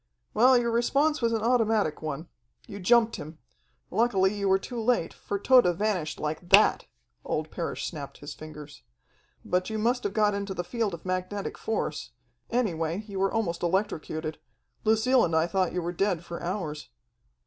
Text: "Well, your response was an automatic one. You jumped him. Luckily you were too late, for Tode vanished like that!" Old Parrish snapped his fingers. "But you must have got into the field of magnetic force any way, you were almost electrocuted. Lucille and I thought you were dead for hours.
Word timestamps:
"Well, 0.33 0.57
your 0.57 0.71
response 0.71 1.21
was 1.21 1.31
an 1.31 1.43
automatic 1.43 2.01
one. 2.01 2.27
You 2.65 2.79
jumped 2.79 3.17
him. 3.17 3.37
Luckily 3.91 4.33
you 4.35 4.49
were 4.49 4.57
too 4.57 4.81
late, 4.81 5.13
for 5.13 5.37
Tode 5.37 5.77
vanished 5.77 6.19
like 6.19 6.49
that!" 6.49 6.87
Old 7.23 7.51
Parrish 7.51 7.85
snapped 7.85 8.17
his 8.17 8.33
fingers. 8.33 8.81
"But 9.45 9.69
you 9.69 9.77
must 9.77 10.03
have 10.03 10.13
got 10.15 10.33
into 10.33 10.55
the 10.55 10.63
field 10.63 10.95
of 10.95 11.05
magnetic 11.05 11.55
force 11.55 12.13
any 12.49 12.73
way, 12.73 13.03
you 13.07 13.19
were 13.19 13.31
almost 13.31 13.61
electrocuted. 13.61 14.39
Lucille 14.85 15.23
and 15.23 15.35
I 15.35 15.45
thought 15.45 15.71
you 15.71 15.83
were 15.83 15.93
dead 15.93 16.25
for 16.25 16.41
hours. 16.41 16.89